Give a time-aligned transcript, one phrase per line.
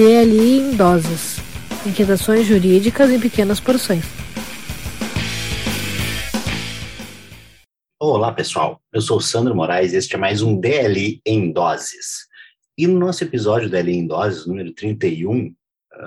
[0.00, 1.36] DLI em doses.
[1.86, 4.02] Inquietações jurídicas em pequenas porções.
[8.00, 8.80] Olá, pessoal.
[8.94, 12.26] Eu sou Sandro Moraes e este é mais um DLI em doses.
[12.78, 15.54] E no nosso episódio DLI em doses, número 31,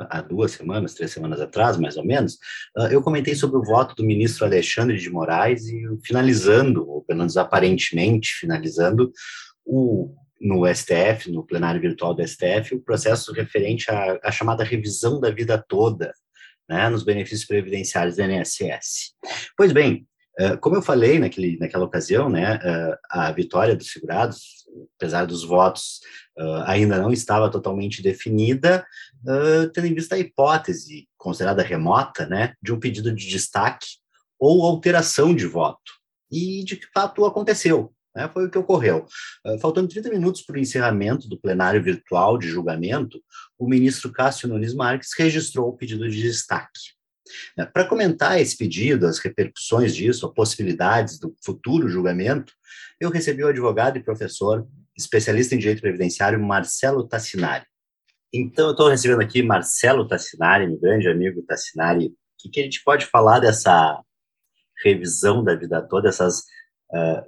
[0.10, 2.40] há duas semanas, três semanas atrás, mais ou menos,
[2.76, 7.20] ah, eu comentei sobre o voto do ministro Alexandre de Moraes e finalizando, ou pelo
[7.20, 9.12] menos aparentemente finalizando,
[9.64, 15.20] o, no STF, no plenário virtual do STF, o processo referente à, à chamada revisão
[15.20, 16.14] da vida toda,
[16.70, 19.14] né, nos benefícios previdenciários do INSS.
[19.56, 20.06] Pois bem,
[20.38, 22.60] ah, como eu falei naquele, naquela ocasião, né,
[23.10, 24.66] ah, a vitória dos segurados,
[24.98, 26.02] apesar dos votos,
[26.66, 28.84] ainda não estava totalmente definida,
[29.72, 33.86] tendo em vista a hipótese, considerada remota, né, de um pedido de destaque
[34.40, 35.92] ou alteração de voto.
[36.32, 37.94] E, de fato, aconteceu.
[38.16, 39.06] Né, foi o que ocorreu.
[39.46, 43.20] Uh, faltando 30 minutos para o encerramento do plenário virtual de julgamento,
[43.58, 46.94] o ministro Cássio Nunes Marques registrou o pedido de destaque.
[47.58, 52.54] Uh, para comentar esse pedido, as repercussões disso, as possibilidades do futuro julgamento,
[53.00, 57.66] eu recebi o advogado e professor, especialista em direito previdenciário, Marcelo Tassinari.
[58.32, 62.08] Então, eu estou recebendo aqui Marcelo Tassinari, meu grande amigo Tassinari.
[62.08, 64.02] O que, que, a gente pode falar dessa
[64.84, 66.44] revisão da vida toda, essas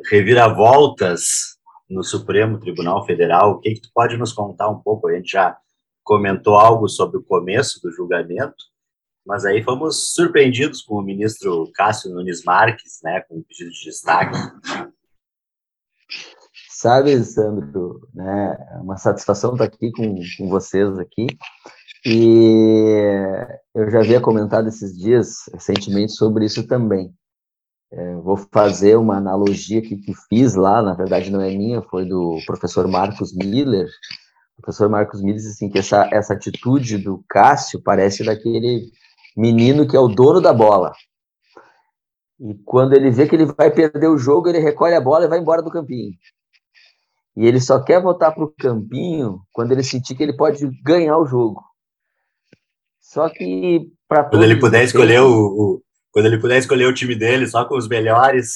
[0.10, 1.56] reviravoltas
[1.90, 3.52] no Supremo Tribunal Federal?
[3.52, 5.08] O que, que tu pode nos contar um pouco?
[5.08, 5.58] A gente já
[6.04, 8.64] comentou algo sobre o começo do julgamento,
[9.26, 13.86] mas aí fomos surpreendidos com o ministro Cássio Nunes Marques, né, com o pedido de
[13.86, 14.38] destaque.
[16.70, 21.26] Sabe, Sandro, né, é uma satisfação estar aqui com, com vocês aqui.
[22.06, 22.86] E
[23.74, 27.12] eu já havia comentado esses dias, recentemente, sobre isso também.
[27.92, 32.06] É, vou fazer uma analogia que, que fiz lá, na verdade não é minha, foi
[32.06, 33.88] do professor Marcos Miller.
[34.58, 38.92] O professor Marcos Miller disse assim, que essa, essa atitude do Cássio parece daquele
[39.36, 40.94] menino que é o dono da bola.
[42.40, 45.30] E quando ele vê que ele vai perder o jogo, ele recolhe a bola e
[45.30, 46.12] vai embora do campinho.
[47.36, 51.18] E ele só quer voltar para o campinho quando ele sentir que ele pode ganhar
[51.18, 51.62] o jogo.
[53.02, 55.82] Só que para quando ele puder escolher o, o,
[56.16, 58.54] quando ele puder escolher o time dele só com os melhores.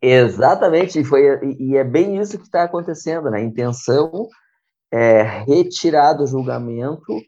[0.00, 3.36] Exatamente, foi e é bem isso que está acontecendo, né?
[3.36, 4.26] A intenção
[4.90, 7.20] é retirar do julgamento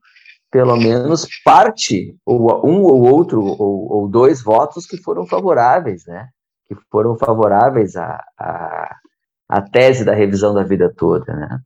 [0.50, 6.28] pelo menos parte ou um ou outro ou, ou dois votos que foram favoráveis, né?
[6.66, 8.96] Que foram favoráveis a, a
[9.48, 11.60] a tese da revisão da vida toda, né?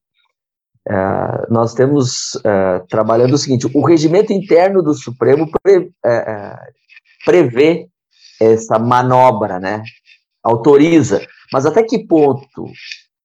[0.89, 6.81] Uh, nós temos uh, trabalhando o seguinte: o regimento interno do Supremo pre, uh,
[7.25, 7.89] prevê
[8.41, 9.83] essa manobra, né?
[10.43, 11.21] Autoriza,
[11.53, 12.67] mas até que ponto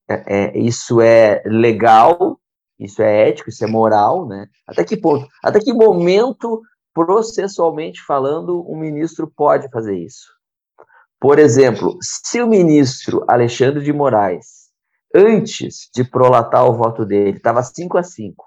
[0.09, 2.39] é, é, isso é legal,
[2.79, 4.47] isso é ético, isso é moral, né?
[4.67, 6.61] Até que ponto, até que momento,
[6.93, 10.35] processualmente falando, um ministro pode fazer isso?
[11.19, 14.65] Por exemplo, se o ministro Alexandre de Moraes,
[15.13, 18.45] antes de prolatar o voto dele, estava 5 a 5,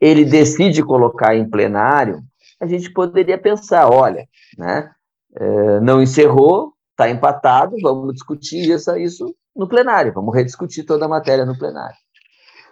[0.00, 2.22] ele decide colocar em plenário,
[2.62, 4.88] a gente poderia pensar, olha, né,
[5.34, 11.08] é, não encerrou, está empatado, vamos discutir isso, isso no plenário, vamos rediscutir toda a
[11.08, 11.96] matéria no plenário.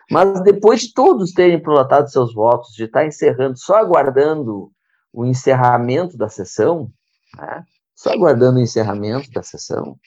[0.08, 4.70] Mas depois de todos terem prolatado seus votos, de estar encerrando, só aguardando
[5.12, 6.88] o encerramento da sessão,
[7.36, 9.98] né, só aguardando o encerramento da sessão.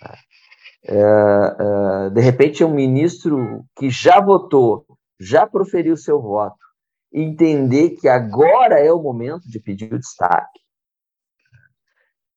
[0.00, 0.18] Tá?
[0.84, 4.84] É, é, de repente, um ministro que já votou,
[5.20, 6.58] já proferiu seu voto,
[7.12, 10.60] entender que agora é o momento de pedir o destaque.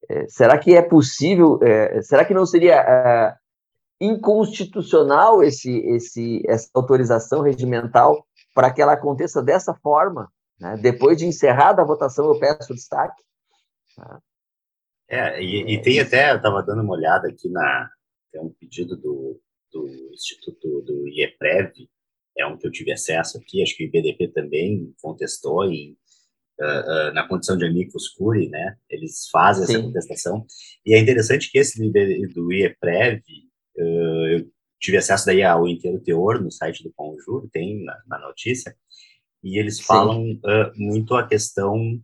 [0.10, 1.60] É, será que é possível?
[1.62, 3.36] É, será que não seria é,
[4.00, 10.32] inconstitucional esse, esse, essa autorização regimental para que ela aconteça dessa forma?
[10.60, 10.78] Né?
[10.78, 13.22] Depois de encerrada a votação, eu peço o destaque.
[15.10, 17.90] É, e, e tem até, eu estava dando uma olhada aqui na,
[18.32, 19.40] tem um pedido do,
[19.72, 21.90] do Instituto do IEPREV,
[22.38, 25.98] é um que eu tive acesso aqui, acho que o IBDP também contestou em,
[26.60, 29.74] uh, uh, na condição de amicus curi, né, eles fazem Sim.
[29.74, 30.46] essa contestação,
[30.86, 31.92] e é interessante que esse do,
[32.34, 33.22] do IEPREV,
[33.78, 38.20] uh, eu tive acesso daí ao inteiro teor no site do Conjuro, tem na, na
[38.20, 38.76] notícia,
[39.44, 40.40] e eles falam
[40.76, 42.00] muito a questão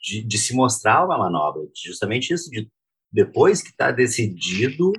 [0.00, 2.68] de, de se mostrar uma manobra, justamente isso, de
[3.12, 4.92] depois que está decidido,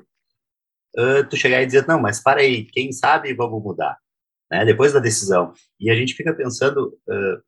[0.98, 3.98] uh, tu chegar e dizer, não, mas para aí, quem sabe vamos mudar,
[4.52, 4.66] né?
[4.66, 5.54] Depois da decisão.
[5.80, 7.42] E a gente fica pensando, uh,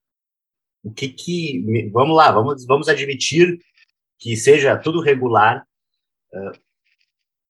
[0.84, 3.58] o que que, vamos lá, vamos, vamos admitir
[4.18, 5.66] que seja tudo regular,
[6.34, 6.60] uh,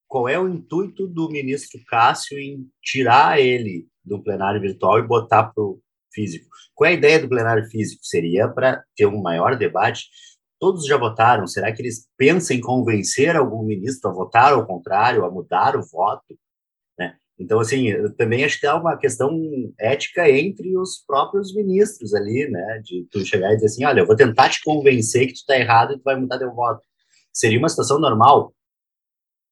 [0.08, 5.44] qual é o intuito do ministro Cássio em tirar ele do plenário virtual e botar
[5.44, 5.80] para o
[6.12, 6.48] físico.
[6.74, 8.04] Qual é a ideia do plenário físico?
[8.04, 10.08] Seria para ter um maior debate.
[10.60, 11.46] Todos já votaram.
[11.46, 15.82] Será que eles pensam em convencer algum ministro a votar ao contrário, a mudar o
[15.82, 16.38] voto?
[16.98, 17.16] Né?
[17.38, 19.40] Então, assim, também acho que há uma questão
[19.78, 22.82] ética entre os próprios ministros ali, né?
[22.84, 25.58] De tu chegar e dizer assim, olha, eu vou tentar te convencer que tu está
[25.58, 26.82] errado e tu vai mudar teu voto.
[27.32, 28.54] Seria uma situação normal?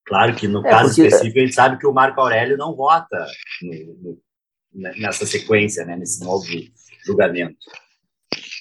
[0.05, 1.07] Claro que no é, caso porque...
[1.07, 3.27] específico a gente sabe que o Marco Aurélio não vota
[3.63, 4.19] no,
[4.73, 6.45] no, nessa sequência, né, nesse novo
[7.05, 7.57] julgamento.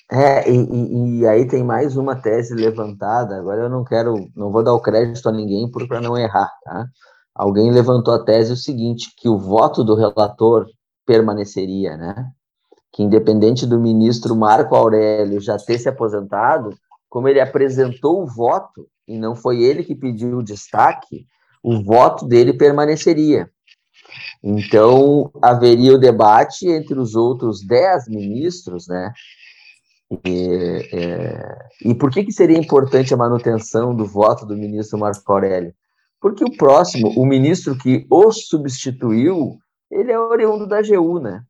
[0.10, 3.38] É, e, e, aí tem mais uma tese levantada.
[3.38, 6.88] Agora eu não quero, não vou dar o crédito a ninguém para não errar, tá?
[7.36, 10.66] Alguém levantou a tese o seguinte, que o voto do relator
[11.06, 12.32] permaneceria, né?
[12.92, 16.70] Que independente do ministro Marco Aurélio já ter se aposentado,
[17.10, 21.26] como ele apresentou o voto e não foi ele que pediu o destaque,
[21.62, 23.50] o voto dele permaneceria.
[24.44, 29.12] Então, haveria o debate entre os outros dez ministros, né?
[30.26, 35.32] E, é, e por que, que seria importante a manutenção do voto do ministro Marco
[35.32, 35.74] Aurélio?
[36.22, 39.58] Porque o próximo, o ministro que o substituiu,
[39.92, 41.44] ele é oriundo da AGU, né?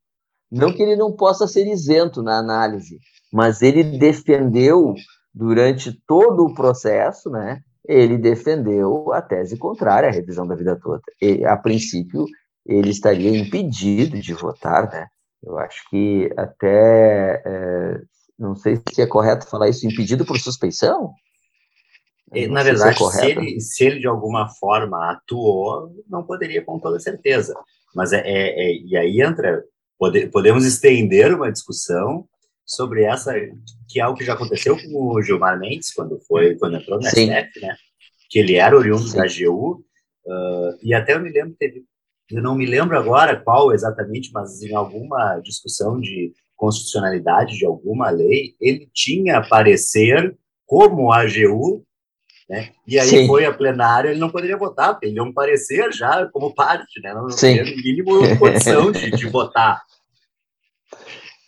[0.51, 2.99] Não que ele não possa ser isento na análise,
[3.31, 4.95] mas ele defendeu
[5.33, 7.61] durante todo o processo, né?
[7.87, 11.01] Ele defendeu a tese contrária à revisão da vida toda.
[11.21, 12.25] E, a princípio,
[12.65, 15.07] ele estaria impedido de votar, né?
[15.43, 18.01] Eu acho que até, é,
[18.37, 21.13] não sei se é correto falar isso, impedido por suspeição?
[22.49, 26.77] Na verdade, se, é se, ele, se, ele, de alguma forma atuou, não poderia com
[26.77, 27.55] toda certeza.
[27.95, 29.63] Mas é, é, é e aí entra,
[29.97, 32.27] pode, podemos estender uma discussão
[32.65, 33.33] sobre essa,
[33.87, 37.09] que é algo que já aconteceu com o Gilmar Mendes, quando foi, quando entrou na
[37.09, 37.31] Sim.
[37.31, 37.75] STF, né?
[38.29, 39.17] Que ele era oriundo Sim.
[39.17, 39.85] da AGU,
[40.25, 41.85] uh, e até eu me lembro, teve
[42.29, 48.09] eu não me lembro agora qual exatamente, mas em alguma discussão de constitucionalidade de alguma
[48.09, 51.85] lei, ele tinha parecer como a AGU,
[52.49, 52.71] né?
[52.85, 53.27] E aí Sim.
[53.27, 56.99] foi a plenária, ele não poderia votar, porque ele é um parecer já como parte,
[57.01, 57.13] né?
[57.13, 59.81] Não tinha no mínimo condição de, de votar.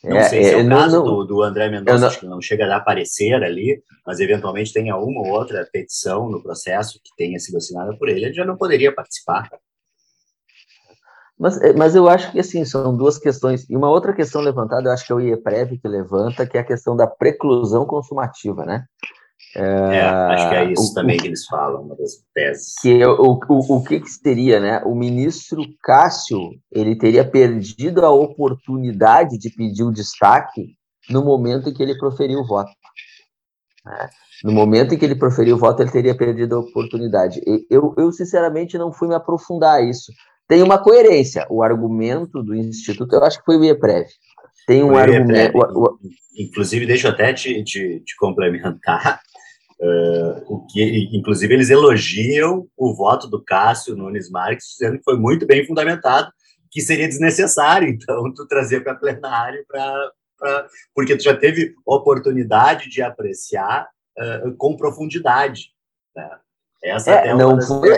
[0.03, 2.25] Não é, sei se é, é o caso não, do, do, André Mendonça, acho que
[2.25, 7.11] não chega a aparecer ali, mas eventualmente tenha uma ou outra petição no processo que
[7.17, 9.49] tenha sido assinada por ele, ele já não poderia participar.
[11.39, 13.65] Mas, eh, mas eu acho que, assim, são duas questões.
[13.69, 16.61] E uma outra questão levantada, eu acho que é o IEPREV que levanta, que é
[16.61, 18.83] a questão da preclusão consumativa, né?
[19.55, 22.75] É, é acho que é isso o, também que eles falam, uma das teses.
[22.81, 24.81] Que o, o, o que, que seria, né?
[24.85, 30.75] O ministro Cássio, ele teria perdido a oportunidade de pedir o destaque
[31.09, 32.69] no momento em que ele proferiu o voto.
[33.85, 34.09] Né?
[34.43, 37.41] No momento em que ele proferiu o voto, ele teria perdido a oportunidade.
[37.69, 40.11] Eu, eu, sinceramente, não fui me aprofundar isso
[40.49, 41.45] tem uma coerência.
[41.47, 44.07] O argumento do Instituto, eu acho que foi o IEPREV.
[44.65, 45.53] Tem um argumento.
[46.35, 49.21] Inclusive, deixa eu até te, te, te complementar.
[49.79, 55.17] Uh, o que, inclusive, eles elogiam o voto do Cássio Nunes Marques, dizendo que foi
[55.19, 56.31] muito bem fundamentado,
[56.71, 62.89] que seria desnecessário, então, tu trazer para plenário, pra, pra, porque tu já teve oportunidade
[62.89, 63.87] de apreciar
[64.17, 65.69] uh, com profundidade.
[66.15, 66.29] Né?
[66.83, 67.91] Essa é, é não foi,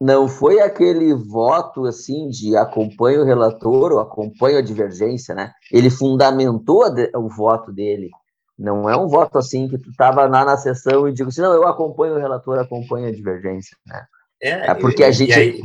[0.00, 5.52] não foi aquele voto assim de acompanho o relator ou acompanho a divergência, né?
[5.72, 6.84] Ele fundamentou
[7.14, 8.10] o voto dele.
[8.58, 11.52] Não é um voto assim que tu estava lá na sessão e digo assim, não,
[11.52, 14.06] eu acompanho o relator, acompanho a divergência, né?
[14.42, 15.32] É, é porque a gente...
[15.32, 15.62] Aí,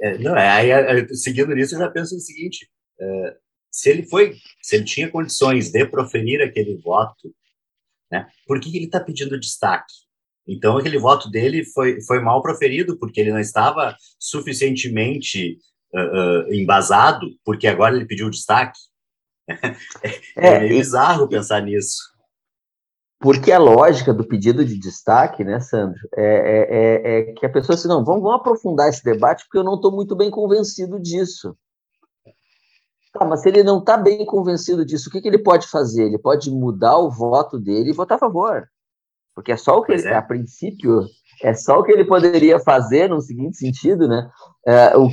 [0.00, 2.68] é, não, é, aí, seguindo nisso, eu já penso o seguinte,
[3.00, 3.36] é,
[3.70, 7.34] se ele foi, se ele tinha condições de proferir aquele voto,
[8.10, 9.92] né, por que ele está pedindo destaque?
[10.46, 15.58] Então, aquele voto dele foi, foi mal proferido, porque ele não estava suficientemente
[15.94, 18.78] uh, uh, embasado, porque agora ele pediu destaque.
[20.36, 22.14] é, é meio bizarro pensar nisso.
[23.20, 27.48] Porque a lógica do pedido de destaque, né, Sandro, é, é, é, é que a
[27.48, 31.00] pessoa assim, não, vamos, vamos aprofundar esse debate, porque eu não estou muito bem convencido
[31.00, 31.56] disso.
[33.14, 36.04] Tá, mas se ele não está bem convencido disso, o que, que ele pode fazer?
[36.04, 38.68] Ele pode mudar o voto dele e votar a favor.
[39.34, 40.14] Porque é só o que ele, é.
[40.14, 41.06] a princípio,
[41.42, 44.30] é só o que ele poderia fazer no seguinte sentido, né?
[44.66, 45.10] É, o,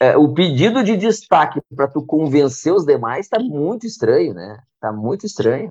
[0.00, 4.58] é, o pedido de destaque para tu convencer os demais está muito estranho, né?
[4.74, 5.70] Está muito estranho.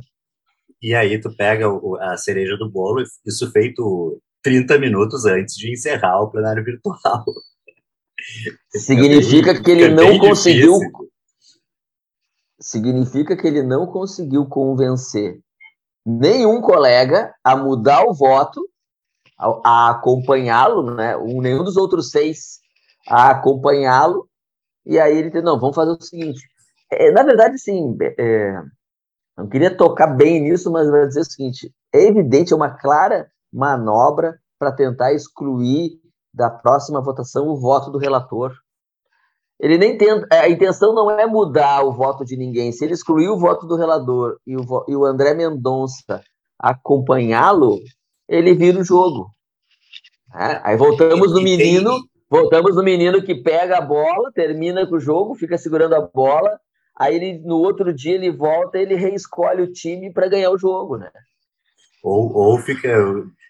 [0.81, 5.71] E aí tu pega o, a cereja do bolo, isso feito 30 minutos antes de
[5.71, 7.25] encerrar o plenário virtual.
[8.71, 10.79] Significa que ele não conseguiu.
[12.61, 15.41] Significa que ele não conseguiu convencer
[16.05, 18.61] nenhum colega a mudar o voto,
[19.37, 21.15] a, a acompanhá-lo, né?
[21.17, 22.59] Um, nenhum dos outros seis
[23.07, 24.29] a acompanhá-lo
[24.85, 26.41] e aí ele disse, não, vamos fazer o seguinte.
[26.91, 28.59] É, na verdade, sim, é,
[29.37, 33.29] não queria tocar bem nisso, mas vai dizer o seguinte: é evidente, é uma clara
[33.53, 35.99] manobra para tentar excluir
[36.33, 38.51] da próxima votação o voto do relator.
[39.59, 42.71] Ele nem tenta, a intenção não é mudar o voto de ninguém.
[42.71, 46.21] Se ele excluir o voto do relator e o, e o André Mendonça
[46.57, 47.79] acompanhá-lo,
[48.27, 49.29] ele vira o jogo.
[50.33, 51.97] É, aí voltamos no menino,
[52.29, 56.59] voltamos no menino que pega a bola, termina com o jogo, fica segurando a bola
[56.99, 60.97] Aí ele, no outro dia ele volta ele reescolhe o time para ganhar o jogo,
[60.97, 61.09] né?
[62.03, 62.89] Ou, ou fica,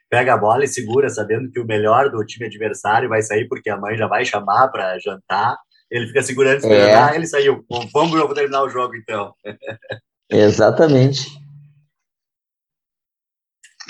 [0.07, 3.71] pega a bola e segura, sabendo que o melhor do time adversário vai sair porque
[3.71, 5.57] a mãe já vai chamar para jantar.
[5.89, 6.93] Ele fica segurando, esperando, é.
[6.95, 7.65] ah, ele saiu.
[7.69, 9.33] Vamos, vamos terminar o jogo então.
[10.29, 11.27] Exatamente.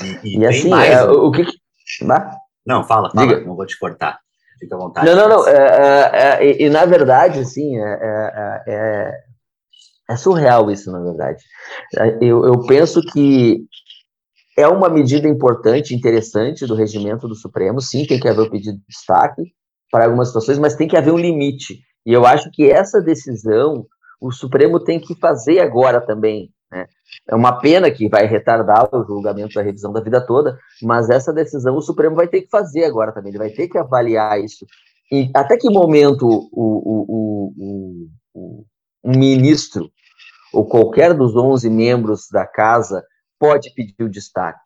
[0.01, 1.45] E, e, e assim, mais, é, o que.
[2.65, 3.45] Não, fala, fala, Diga.
[3.45, 4.19] não vou te cortar.
[4.59, 5.07] Fica à vontade.
[5.07, 5.47] Não, não, não.
[5.47, 5.53] É,
[6.13, 9.29] é, é e, na verdade, assim, é, é
[10.09, 11.43] é surreal isso, na verdade.
[12.19, 13.63] Eu, eu penso que
[14.57, 17.79] é uma medida importante, interessante do regimento do Supremo.
[17.79, 19.43] Sim, tem que haver o pedido de destaque
[19.91, 21.79] para algumas situações, mas tem que haver um limite.
[22.05, 23.85] E eu acho que essa decisão
[24.19, 26.51] o Supremo tem que fazer agora também.
[26.71, 26.87] Né?
[27.27, 31.33] É uma pena que vai retardar o julgamento da revisão da vida toda, mas essa
[31.33, 33.31] decisão o Supremo vai ter que fazer agora também.
[33.31, 34.65] Ele vai ter que avaliar isso.
[35.11, 37.05] E até que momento o, o,
[37.55, 38.65] o, o,
[39.03, 39.89] ministro
[40.53, 43.03] ou qualquer dos 11 membros da casa
[43.39, 44.59] pode pedir o destaque.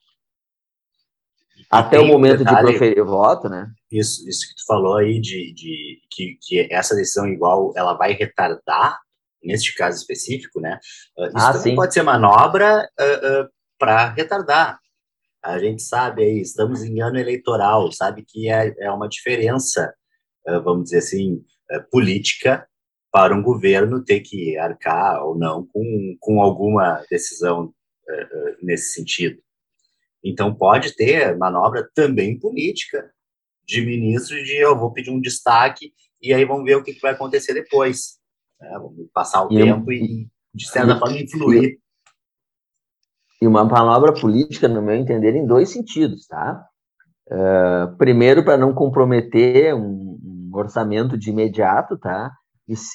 [1.80, 3.68] Até o momento um detalhe, de proferir o voto, né?
[3.92, 8.14] Isso, isso que tu falou aí de, de que, que essa decisão igual ela vai
[8.14, 9.00] retardar
[9.44, 10.80] neste caso específico, né?
[11.18, 14.80] Uh, isso ah, também pode ser manobra uh, uh, para retardar.
[15.44, 19.94] A gente sabe aí, estamos em ano eleitoral, sabe que é, é uma diferença,
[20.64, 21.44] vamos dizer assim,
[21.92, 22.66] política
[23.12, 29.38] para um governo ter que arcar ou não com, com alguma decisão uh, nesse sentido.
[30.24, 33.12] Então, pode ter manobra também política
[33.66, 37.02] de ministro de eu vou pedir um destaque e aí vamos ver o que, que
[37.02, 38.18] vai acontecer depois.
[38.60, 38.70] Né?
[38.74, 41.78] Vamos passar o e tempo eu, e, de certa forma, influir.
[43.42, 46.66] E uma manobra política, no meu entender, em dois sentidos, tá?
[47.28, 52.32] Uh, primeiro, para não comprometer um, um orçamento de imediato, tá?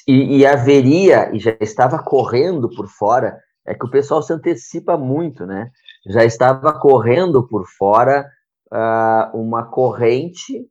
[0.07, 4.97] E, e, haveria, e já estava correndo por fora, é que o pessoal se antecipa
[4.97, 5.69] muito, né?
[6.07, 8.29] Já estava correndo por fora
[8.71, 10.65] uh, uma corrente,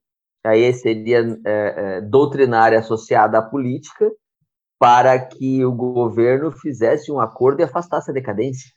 [0.44, 4.10] aí seria é, é, doutrinária associada à política,
[4.78, 8.70] para que o governo fizesse um acordo e afastasse a decadência.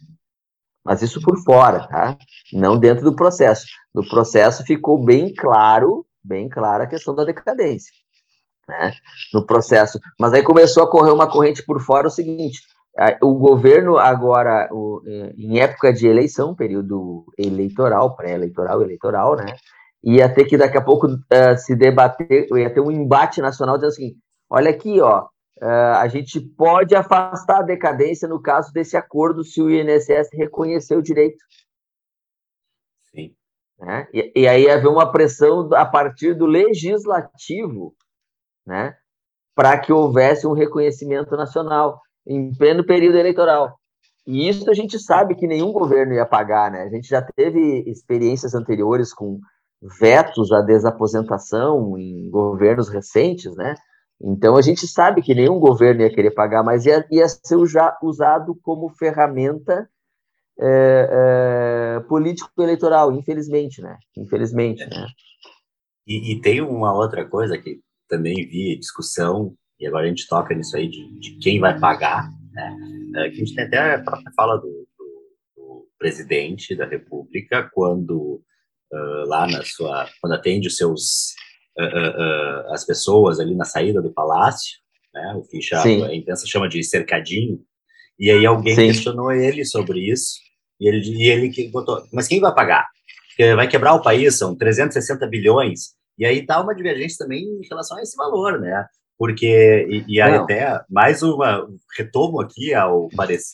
[0.83, 2.17] Mas isso por fora, tá?
[2.51, 3.67] Não dentro do processo.
[3.93, 7.91] No processo ficou bem claro, bem clara a questão da decadência
[8.71, 8.93] né,
[9.33, 9.99] no processo.
[10.19, 12.61] Mas aí começou a correr uma corrente por fora o seguinte:
[13.21, 14.69] o governo agora,
[15.07, 19.45] é, em época de eleição, período eleitoral, pré-eleitoral, eleitoral, né,
[20.03, 23.91] ia ter que daqui a pouco uh, se debater, ia ter um embate nacional dizendo
[23.91, 24.15] assim:
[24.49, 25.25] olha aqui, ó,
[25.61, 30.95] uh, a gente pode afastar a decadência no caso desse acordo se o INSS reconhecer
[30.95, 31.43] o direito.
[33.11, 33.35] Sim.
[33.79, 34.07] Né?
[34.13, 37.95] E, e aí haver uma pressão a partir do legislativo
[38.65, 38.95] né,
[39.55, 41.99] para que houvesse um reconhecimento nacional
[42.31, 43.77] em pleno período eleitoral.
[44.25, 46.83] E isso a gente sabe que nenhum governo ia pagar, né?
[46.83, 49.39] A gente já teve experiências anteriores com
[49.99, 53.75] vetos à desaposentação em governos recentes, né?
[54.23, 58.55] Então a gente sabe que nenhum governo ia querer pagar, mas ia, ia ser usado
[58.61, 59.89] como ferramenta
[60.59, 61.09] é,
[61.97, 63.97] é, político-eleitoral, infelizmente, né?
[64.15, 65.07] Infelizmente, né?
[66.05, 70.53] E, e, tem uma outra coisa que também vi discussão, e agora a gente toca
[70.53, 72.77] nisso aí de, de quem vai pagar, né?
[73.15, 77.69] É, que a gente tem até a própria fala do, do, do presidente da República,
[77.73, 78.41] quando
[78.93, 81.33] uh, lá na sua, quando atende os seus,
[81.79, 84.79] uh, uh, as pessoas ali na saída do palácio,
[85.11, 85.33] né?
[85.35, 87.59] O que a imprensa chama de cercadinho,
[88.19, 88.87] e aí alguém Sim.
[88.87, 90.35] questionou ele sobre isso,
[90.79, 92.87] e ele, e ele botou, mas quem vai pagar?
[93.29, 97.67] Porque vai quebrar o país, são 360 bilhões, e aí está uma divergência também em
[97.67, 98.85] relação a esse valor, né?
[99.21, 103.07] Porque, e, e aí até mais uma, retomo aqui ao,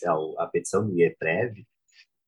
[0.05, 1.59] ao, a petição do IEPREV,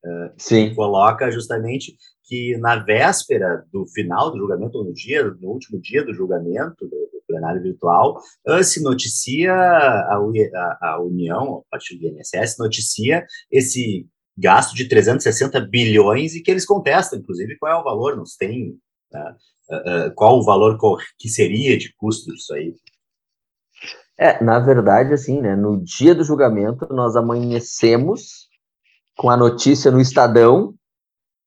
[0.03, 5.51] uh, que coloca justamente que na véspera do final do julgamento, ou no dia, no
[5.51, 11.63] último dia do julgamento do, do plenário virtual, uh, se noticia a, a, a União,
[11.67, 14.05] a partir do INSS, noticia esse
[14.37, 18.37] gasto de 360 bilhões e que eles contestam, inclusive, qual é o valor, não se
[18.37, 18.77] tem
[19.13, 20.77] uh, qual o valor
[21.17, 22.73] que seria de custo disso aí?
[24.17, 25.55] É, na verdade, assim, né?
[25.55, 28.49] No dia do julgamento, nós amanhecemos
[29.17, 30.73] com a notícia no Estadão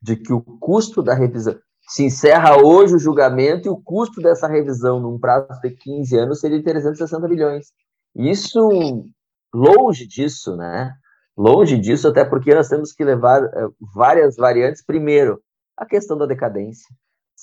[0.00, 1.54] de que o custo da revisão
[1.88, 6.40] se encerra hoje o julgamento e o custo dessa revisão num prazo de 15 anos
[6.40, 7.66] seria de 360 bilhões.
[8.14, 9.06] Isso
[9.54, 10.94] longe disso, né?
[11.36, 14.84] Longe disso, até porque nós temos que levar uh, várias variantes.
[14.84, 15.42] Primeiro,
[15.76, 16.86] a questão da decadência.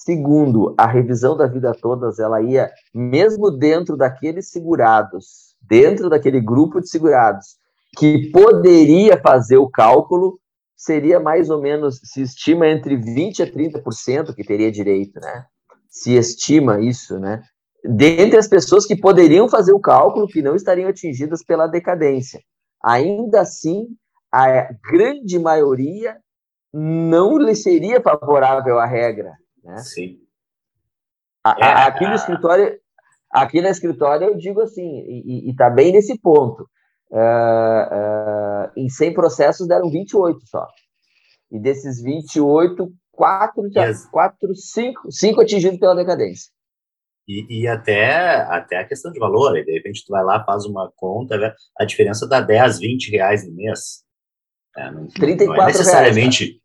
[0.02, 6.80] Segundo, a revisão da vida todas, ela ia, mesmo dentro daqueles segurados, dentro daquele grupo
[6.80, 7.58] de segurados,
[7.98, 10.40] que poderia fazer o cálculo,
[10.74, 15.44] seria mais ou menos, se estima entre 20% a 30% que teria direito, né?
[15.90, 17.44] Se estima isso, né?
[17.84, 22.40] Dentre as pessoas que poderiam fazer o cálculo, que não estariam atingidas pela decadência.
[22.82, 23.88] Ainda assim,
[24.32, 26.16] a grande maioria
[26.74, 29.34] não lhe seria favorável à regra.
[29.70, 29.78] Né?
[29.78, 30.18] Sim.
[31.46, 32.80] A, é, aqui no escritório,
[33.32, 36.68] aqui na escritório eu digo assim, e está bem nesse ponto.
[37.12, 40.68] Uh, uh, em 100 processos deram 28 só.
[41.52, 44.06] E desses 28, 4, yes.
[44.12, 46.52] 4 5, 5 atingidos pela decadência.
[47.28, 50.66] E, e, até, até a questão de valor, aí de repente tu vai lá, faz
[50.66, 51.54] uma conta, né?
[51.80, 54.04] a diferença dá 10, 20 reais no mês.
[54.76, 56.60] É, não, 34 não é necessariamente.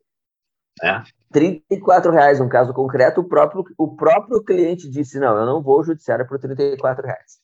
[0.81, 1.11] Reais, é.
[1.35, 5.79] 34 reais, no caso concreto, o próprio, o próprio cliente disse: não, eu não vou
[5.79, 7.39] ao judiciário por 34 reais.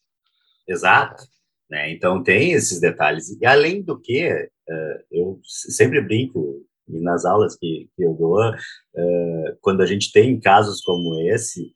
[0.66, 1.26] Exato.
[1.70, 1.92] Né?
[1.92, 3.30] Então tem esses detalhes.
[3.30, 9.58] E além do que, uh, eu sempre brinco nas aulas que, que eu dou, uh,
[9.60, 11.74] quando a gente tem casos como esse,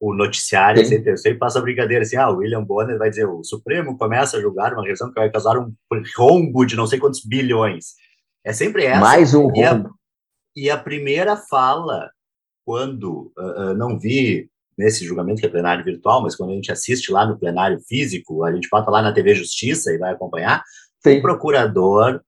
[0.00, 3.26] o noticiário sempre, eu sempre passa a brincadeira assim, ah, o William Bonner vai dizer,
[3.26, 5.72] o Supremo começa a julgar uma revisão que vai causar um
[6.16, 7.94] rombo de não sei quantos bilhões.
[8.42, 9.00] É sempre essa.
[9.00, 9.94] Mais um rombo.
[10.56, 12.10] E a primeira fala,
[12.64, 16.70] quando uh, uh, não vi nesse julgamento que é plenário virtual, mas quando a gente
[16.70, 20.62] assiste lá no plenário físico, a gente bota lá na TV Justiça e vai acompanhar,
[21.02, 21.18] Sim.
[21.18, 22.20] o procurador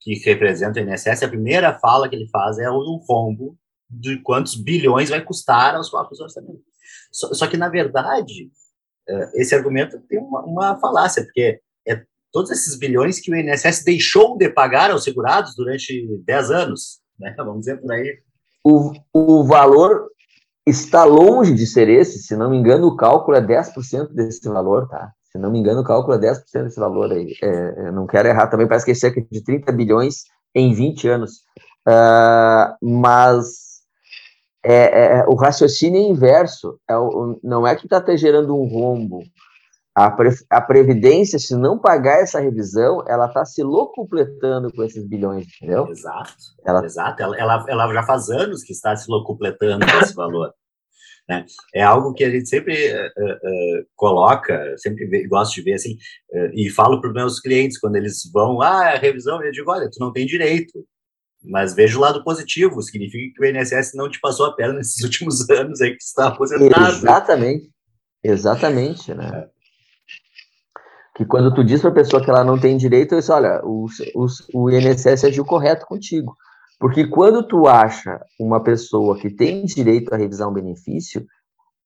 [0.00, 3.56] que representa o INSS, a primeira fala que ele faz é um rombo
[3.90, 6.62] de quantos bilhões vai custar aos próprios orçamentos.
[7.10, 8.50] Só, só que, na verdade,
[9.08, 13.82] uh, esse argumento tem uma, uma falácia, porque é todos esses bilhões que o INSS
[13.84, 17.34] deixou de pagar aos segurados durante 10 anos, né?
[17.38, 18.18] Vamos dizer por aí.
[18.64, 20.08] O, o valor
[20.66, 24.88] está longe de ser esse, se não me engano, o cálculo é 10% desse valor,
[24.88, 25.12] tá?
[25.32, 27.34] Se não me engano, o cálculo é 10% desse valor aí.
[27.42, 31.42] É, não quero errar também, parece que é cerca de 30 bilhões em 20 anos.
[31.86, 33.68] Uh, mas
[34.64, 36.78] é, é, é, o raciocínio é inverso.
[36.88, 36.94] É
[37.42, 39.20] não é que está gerando um rombo.
[39.98, 45.04] A, pre, a Previdência, se não pagar essa revisão, ela está se locupletando com esses
[45.04, 45.88] bilhões, entendeu?
[45.88, 46.34] Exato.
[46.64, 47.20] Ela, Exato.
[47.20, 50.54] Ela, ela, ela já faz anos que está se locupletando com esse valor.
[51.28, 51.44] Né?
[51.74, 55.94] É algo que a gente sempre uh, uh, coloca, sempre vê, gosto de ver assim,
[56.30, 59.68] uh, e falo para os meus clientes quando eles vão, ah, a revisão, eu digo,
[59.68, 60.72] olha, tu não tem direito,
[61.42, 65.02] mas veja o lado positivo, significa que o INSS não te passou a perna nesses
[65.02, 66.96] últimos anos aí que você está aposentado.
[66.96, 67.70] Exatamente,
[68.22, 69.48] exatamente, né?
[71.18, 73.60] Que quando tu diz para a pessoa que ela não tem direito, eu disse, olha,
[73.64, 76.36] o, o, o INSS agiu correto contigo.
[76.78, 81.26] Porque quando tu acha uma pessoa que tem direito a revisar um benefício,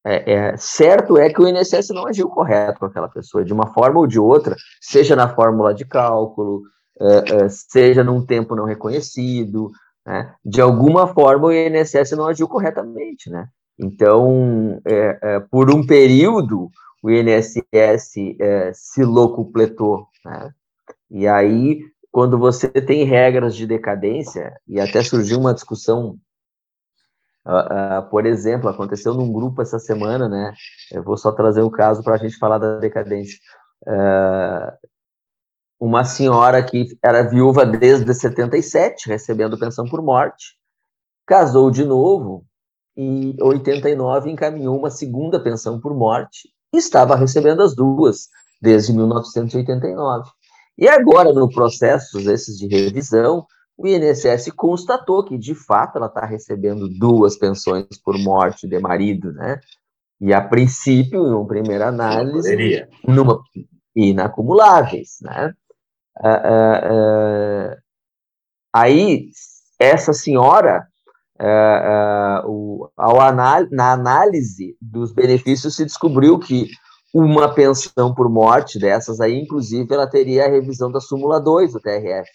[0.04, 3.72] é, é, certo é que o INSS não agiu correto com aquela pessoa, de uma
[3.72, 6.60] forma ou de outra, seja na fórmula de cálculo,
[7.00, 9.70] é, é, seja num tempo não reconhecido,
[10.06, 10.34] né?
[10.44, 13.46] de alguma forma o INSS não agiu corretamente, né?
[13.78, 16.68] Então, é, é, por um período,
[17.02, 18.14] o INSS
[18.74, 20.52] se locupletou, né?
[21.10, 26.18] E aí, quando você tem regras de decadência, e até surgiu uma discussão
[27.44, 30.54] Uh, uh, por exemplo, aconteceu num grupo essa semana, né?
[30.92, 33.36] Eu vou só trazer um caso para a gente falar da decadência.
[33.84, 34.88] Uh,
[35.80, 40.56] uma senhora que era viúva desde 77, recebendo pensão por morte,
[41.26, 42.46] casou de novo
[42.96, 48.28] e 89 encaminhou uma segunda pensão por morte estava recebendo as duas
[48.60, 50.30] desde 1989.
[50.78, 56.24] E agora, no processo esses de revisão, o INSS constatou que, de fato, ela está
[56.24, 59.60] recebendo duas pensões por morte de marido, né?
[60.20, 63.42] E, a princípio, em uma primeira análise, numa,
[63.94, 65.52] inacumuláveis, né?
[66.18, 67.76] Uh, uh,
[68.72, 69.30] aí,
[69.78, 70.86] essa senhora,
[72.46, 76.68] o, ao anal na análise dos benefícios, se descobriu que
[77.14, 81.80] uma pensão por morte dessas aí, inclusive, ela teria a revisão da súmula 2 do
[81.80, 82.28] TRF.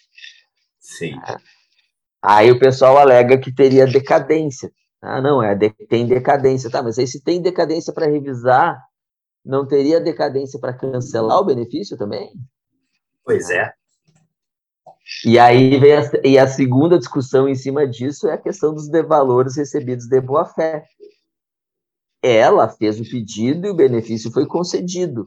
[0.78, 1.14] Sim.
[2.22, 4.70] Aí o pessoal alega que teria decadência.
[5.02, 6.70] Ah, não, é de, tem decadência.
[6.70, 8.78] Tá, mas aí se tem decadência para revisar
[9.44, 12.30] não teria decadência para cancelar o benefício também?
[13.24, 13.72] Pois é.
[15.24, 18.88] E aí vem a, e a segunda discussão em cima disso é a questão dos
[18.88, 20.84] valores recebidos de boa fé.
[22.22, 25.24] Ela fez o pedido e o benefício foi concedido.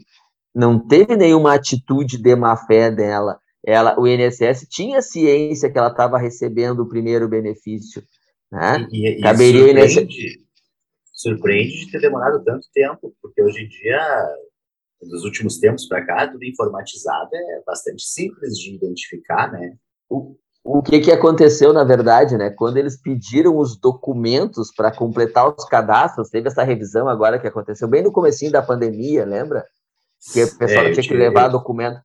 [0.54, 3.40] Não teve nenhuma atitude de má fé dela.
[3.66, 8.04] Ela, o INSS tinha ciência que ela estava recebendo o primeiro benefício.
[8.52, 8.88] Né?
[8.92, 10.42] E, e, Caberia surpreende,
[11.14, 14.28] surpreende de ter demorado tanto tempo, porque hoje em dia,
[15.04, 19.74] nos últimos tempos para cá, tudo informatizado é bastante simples de identificar, né?
[20.10, 22.52] O, o que, que aconteceu, na verdade, né?
[22.52, 27.88] Quando eles pediram os documentos para completar os cadastros, teve essa revisão agora que aconteceu
[27.88, 29.66] bem no comecinho da pandemia, lembra?
[30.32, 32.00] Que o pessoal é, tinha que levar documento.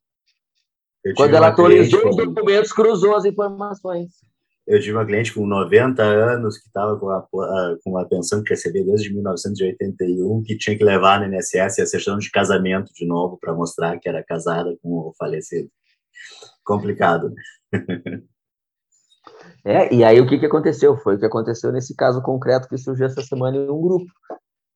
[1.15, 4.26] Quando ela atualizou os documentos, cruzou as informações.
[4.67, 7.07] Eu tive uma cliente com 90 anos que estava com,
[7.83, 12.17] com a pensão que recebia desde 1981, que tinha que levar no INSS a certidão
[12.17, 15.69] de casamento de novo para mostrar que era casada com o falecido.
[16.65, 17.41] Complicado, né?
[19.65, 20.95] É, e aí o que, que aconteceu?
[20.97, 24.05] Foi o que aconteceu nesse caso concreto que surgiu essa semana em um grupo.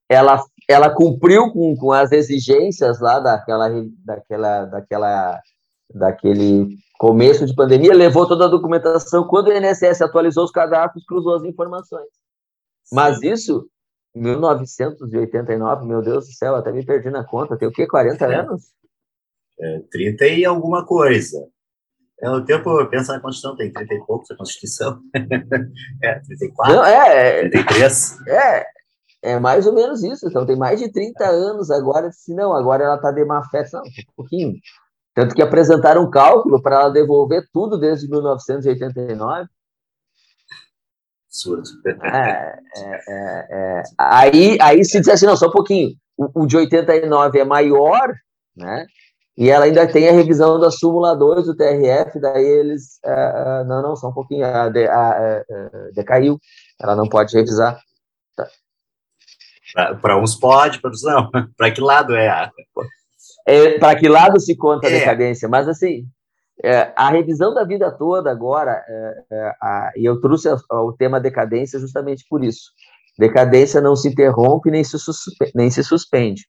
[0.09, 3.69] Ela, ela cumpriu com, com as exigências lá daquela,
[4.03, 5.41] daquela, daquela,
[5.93, 9.27] daquele começo de pandemia, levou toda a documentação.
[9.27, 12.07] Quando o INSS atualizou os cadastros, cruzou as informações.
[12.91, 13.67] Mas isso,
[14.13, 17.57] 1989, meu Deus do céu, até me perdi na conta.
[17.57, 17.87] Tem o quê?
[17.87, 18.35] 40 é.
[18.35, 18.63] anos?
[19.59, 21.37] É, 30 e alguma coisa.
[22.21, 24.99] É, o tempo, pensa na Constituição, tem 30 e poucos a Constituição.
[26.03, 28.27] é, 34, Não, é, 33.
[28.27, 28.65] É,
[29.23, 30.27] é mais ou menos isso.
[30.27, 32.11] Então, tem mais de 30 anos agora.
[32.11, 33.67] Se não, agora ela está de má fé.
[33.73, 34.53] Não, um pouquinho.
[35.13, 39.47] Tanto que apresentaram um cálculo para ela devolver tudo desde 1989.
[41.27, 41.69] Absurdo.
[42.03, 45.95] É, é, é, é, aí, aí se diz assim, não, só um pouquinho.
[46.17, 48.13] O, o, de 89 é maior,
[48.55, 48.85] né?
[49.37, 52.99] E ela ainda tem a revisão da súmula 2 do TRF, daí eles.
[53.03, 54.45] Uh, não, não, só um pouquinho.
[54.45, 55.43] A, de, a, a,
[55.93, 56.37] decaiu.
[56.79, 57.79] Ela não pode revisar.
[58.35, 58.47] Tá.
[60.01, 61.31] Para uns pode, para outros não.
[61.57, 62.51] Para que lado é a
[63.45, 64.99] é, para que lado se conta a é.
[64.99, 65.47] decadência?
[65.49, 66.07] Mas, assim,
[66.63, 70.83] é, a revisão da vida toda agora, é, é a, e eu trouxe a, a,
[70.83, 72.71] o tema decadência justamente por isso.
[73.17, 76.43] Decadência não se interrompe nem se, suspe, nem se suspende.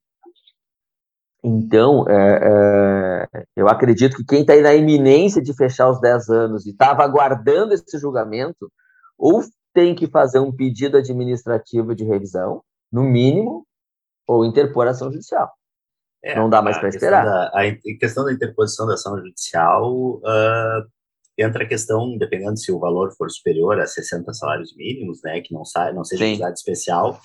[1.44, 3.26] Então, é,
[3.56, 7.02] eu acredito que quem está aí na iminência de fechar os 10 anos e estava
[7.02, 8.70] aguardando esse julgamento,
[9.18, 9.42] ou
[9.74, 13.66] tem que fazer um pedido administrativo de revisão, no mínimo,
[14.26, 15.50] ou interpor ação judicial.
[16.24, 17.24] É, não dá mais para esperar.
[17.24, 20.86] Da, a, questão da interposição da ação judicial, uh,
[21.36, 25.52] entra a questão, dependendo se o valor for superior a 60 salários mínimos, né, que
[25.52, 27.18] não, sai, não seja unidade especial,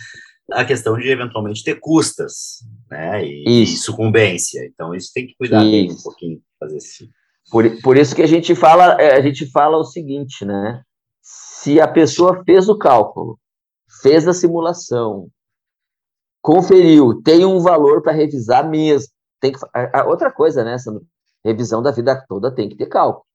[0.51, 3.75] a questão de eventualmente ter custas, né, e, isso.
[3.75, 4.65] e sucumbência.
[4.65, 7.09] Então, isso tem que cuidar um pouquinho, fazer assim.
[7.51, 10.81] Por, por isso que a gente fala, é, a gente fala o seguinte, né,
[11.21, 13.37] se a pessoa fez o cálculo,
[14.01, 15.29] fez a simulação,
[16.47, 19.09] conferiu, tem um valor para revisar mesmo.
[19.41, 20.75] Tem que, a, a outra coisa, né?
[20.75, 20.97] Essa
[21.43, 23.25] revisão da vida toda tem que ter cálculo.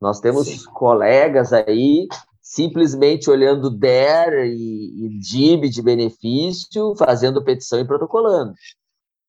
[0.00, 0.64] Nós temos Sim.
[0.72, 2.06] colegas aí
[2.40, 8.54] simplesmente olhando DER e, e DIB de benefício, fazendo petição e protocolando.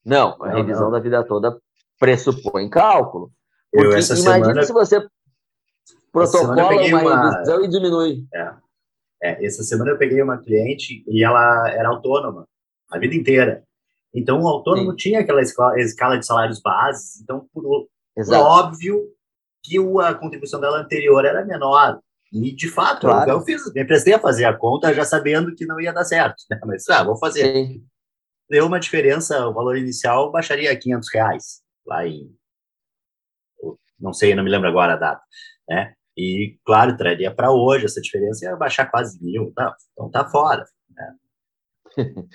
[0.06, 0.92] Não, a não, revisão não.
[0.92, 1.58] da vida toda
[2.00, 3.32] pressupõe cálculo.
[3.72, 4.64] Porque Eu, imagina semana...
[4.64, 5.04] se você
[6.12, 8.28] protocola uma, uma revisão e diminui.
[8.32, 8.54] É.
[9.24, 12.48] É, essa semana eu peguei uma cliente e ela era autônoma
[12.90, 13.64] a vida inteira.
[14.14, 14.98] Então, o autônomo Sim.
[14.98, 19.04] tinha aquela escala, de salários bases, então, por, por óbvio
[19.64, 22.00] que a contribuição dela anterior era menor.
[22.32, 23.30] E, de fato, claro.
[23.30, 26.44] eu, fiz, me prestei a fazer a conta já sabendo que não ia dar certo.
[26.50, 26.60] Né?
[26.66, 27.54] Mas, ah, vou fazer.
[27.54, 27.86] Sim.
[28.50, 32.34] Deu uma diferença, o valor inicial baixaria a 500 reais, lá em.
[34.00, 35.22] Não sei, não me lembro agora a data.
[35.68, 35.94] Né?
[36.16, 39.52] E, claro, traria para hoje essa diferença ia baixar quase mil.
[39.54, 39.76] Tá?
[39.92, 40.66] Então, tá fora.
[40.90, 41.16] Né?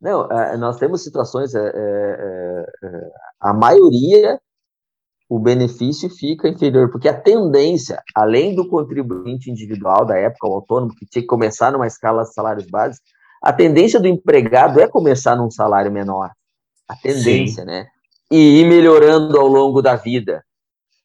[0.00, 4.40] Não, é, nós temos situações, é, é, é, a maioria,
[5.28, 10.94] o benefício fica inferior, porque a tendência, além do contribuinte individual da época, o autônomo,
[10.94, 13.10] que tinha que começar numa escala de salários básicos,
[13.42, 16.30] a tendência do empregado é começar num salário menor.
[16.88, 17.66] A tendência, Sim.
[17.66, 17.86] né?
[18.30, 20.42] E ir melhorando ao longo da vida.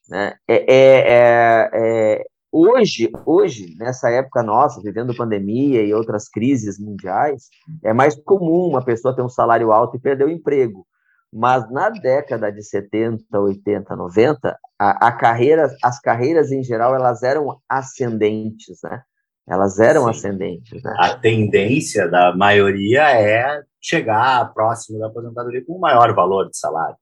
[0.10, 0.36] Né?
[0.48, 7.50] É, é, é, Hoje, hoje, nessa época nossa, vivendo pandemia e outras crises mundiais,
[7.84, 10.86] é mais comum uma pessoa ter um salário alto e perder o emprego.
[11.34, 17.24] Mas na década de 70, 80, 90, a, a carreira, as carreiras em geral elas
[17.24, 19.02] eram ascendentes, né?
[19.50, 20.10] Elas eram Sim.
[20.12, 20.84] ascendentes.
[20.84, 20.96] Né?
[21.00, 26.96] A tendência da maioria é chegar próximo da aposentadoria com um maior valor de salário.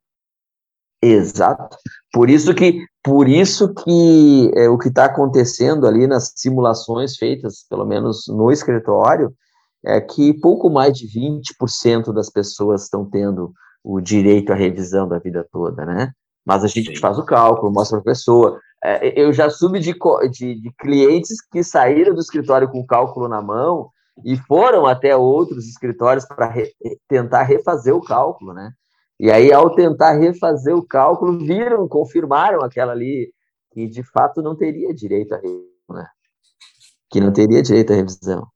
[1.01, 1.77] Exato.
[2.13, 7.65] Por isso que, por isso que é, o que está acontecendo ali nas simulações feitas,
[7.69, 9.33] pelo menos no escritório,
[9.83, 13.51] é que pouco mais de 20% das pessoas estão tendo
[13.83, 16.11] o direito à revisão da vida toda, né?
[16.45, 17.01] Mas a gente Sim.
[17.01, 18.59] faz o cálculo, mostra para a pessoa.
[18.83, 19.93] É, eu já soube de,
[20.31, 23.89] de, de clientes que saíram do escritório com o cálculo na mão
[24.23, 26.71] e foram até outros escritórios para re,
[27.07, 28.71] tentar refazer o cálculo, né?
[29.21, 33.31] E aí, ao tentar refazer o cálculo, viram, confirmaram aquela ali
[33.71, 36.07] que de fato não teria direito à revisão, né?
[37.07, 38.47] Que não teria direito à revisão.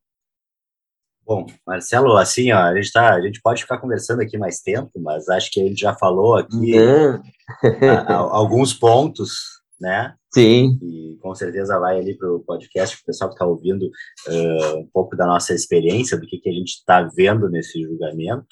[1.24, 4.90] Bom, Marcelo, assim, ó, a gente, tá, a gente pode ficar conversando aqui mais tempo,
[4.96, 10.16] mas acho que a gente já falou aqui a, a, alguns pontos, né?
[10.34, 10.80] Sim.
[10.82, 14.78] E com certeza vai ali para o podcast, para o pessoal que está ouvindo uh,
[14.78, 18.48] um pouco da nossa experiência, do que, que a gente está vendo nesse julgamento.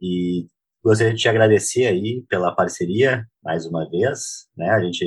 [0.00, 0.46] E
[0.82, 4.70] Gostaria de te agradecer aí pela parceria, mais uma vez, né?
[4.70, 5.04] A gente,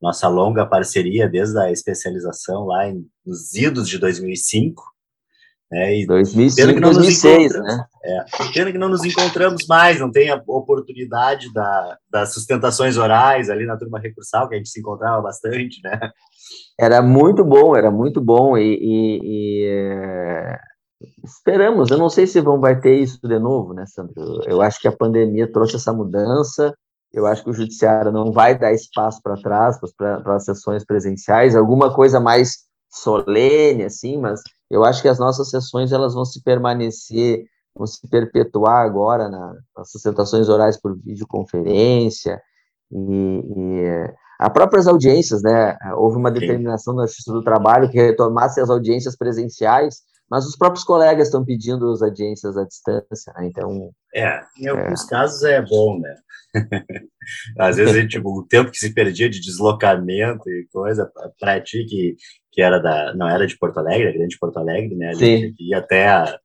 [0.00, 4.82] nossa longa parceria desde a especialização lá em, nos idos de 2005,
[5.70, 5.98] né?
[5.98, 7.84] E 2005, 2006, né?
[8.04, 13.50] É, pena que não nos encontramos mais, não tem a oportunidade da, das sustentações orais
[13.50, 15.98] ali na turma recursal, que a gente se encontrava bastante, né?
[16.78, 20.58] Era muito bom, era muito bom, e, e, e é,
[21.24, 24.42] Esperamos, eu não sei se vão vai ter isso de novo, né, Sandro?
[24.46, 26.74] Eu acho que a pandemia trouxe essa mudança,
[27.12, 31.56] eu acho que o judiciário não vai dar espaço para trás para as sessões presenciais,
[31.56, 34.40] alguma coisa mais solene, assim, mas
[34.70, 39.54] eu acho que as nossas sessões elas vão se permanecer, vão se perpetuar agora na,
[39.76, 42.40] nas sustentações orais por videoconferência
[42.90, 45.76] e, e as próprias audiências, né?
[45.96, 47.00] Houve uma determinação Sim.
[47.00, 51.90] da Justiça do Trabalho que retomasse as audiências presenciais, mas os próprios colegas estão pedindo
[51.90, 53.46] as audiências à distância, né?
[53.46, 53.90] Então.
[54.14, 55.08] É, em alguns é.
[55.08, 56.16] casos é bom, né?
[57.58, 62.16] Às vezes, tipo, o tempo que se perdia de deslocamento e coisa, para ti que,
[62.52, 65.10] que era da, não era de Porto Alegre, era grande Porto Alegre, né?
[65.10, 66.38] A gente ia até a,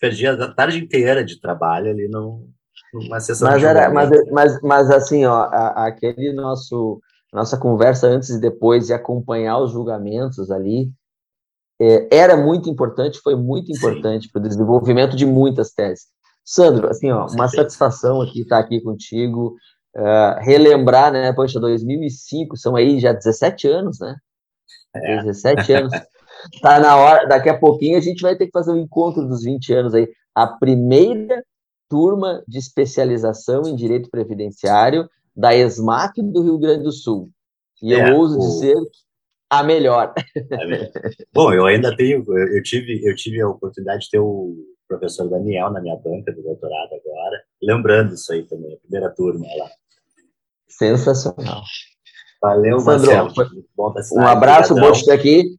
[0.00, 2.48] perdia a tarde inteira de trabalho ali no,
[2.92, 7.00] numa sessão mas era, mas, mas, mas assim, ó, a, aquele nosso
[7.32, 10.90] nossa conversa antes e depois de acompanhar os julgamentos ali,
[11.80, 16.06] é, era muito importante, foi muito importante para o desenvolvimento de muitas teses.
[16.44, 19.56] Sandro, assim, ó, uma satisfação aqui estar aqui contigo,
[19.96, 24.16] uh, relembrar, né, poxa, 2005, são aí já 17 anos, né?
[24.94, 25.22] É.
[25.22, 25.92] 17 anos.
[26.60, 29.26] Tá na hora, daqui a pouquinho a gente vai ter que fazer o um encontro
[29.26, 30.06] dos 20 anos aí.
[30.34, 31.42] A primeira
[31.88, 37.30] turma de especialização em direito previdenciário da ESMAC do Rio Grande do Sul.
[37.82, 38.38] E é, eu ouso o...
[38.38, 38.76] dizer
[39.50, 40.12] a melhor.
[41.32, 44.54] Bom, eu ainda tenho, eu tive, eu tive a oportunidade de ter o
[44.88, 49.46] professor Daniel na minha banca do doutorado agora, lembrando isso aí também, a primeira turma
[49.58, 49.68] lá.
[50.68, 51.62] Sensacional.
[52.40, 53.54] Valeu, Sandro, Marcelo.
[54.12, 55.56] um abraço, bom estar aqui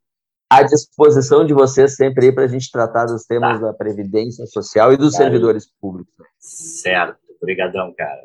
[0.50, 3.68] à disposição de vocês sempre aí para a gente tratar dos temas tá.
[3.68, 5.26] da previdência social e dos Valeu.
[5.26, 6.14] servidores públicos.
[6.40, 8.22] Certo, obrigadão, cara.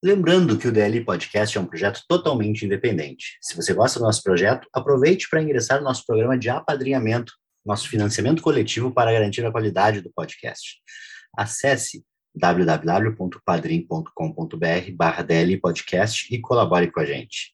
[0.00, 3.36] Lembrando que o DL Podcast é um projeto totalmente independente.
[3.42, 7.32] Se você gosta do nosso projeto, aproveite para ingressar no nosso programa de apadrinhamento,
[7.66, 10.76] nosso financiamento coletivo para garantir a qualidade do podcast.
[11.36, 15.26] Acesse www.padrim.com.br barra
[15.60, 17.52] Podcast e colabore com a gente.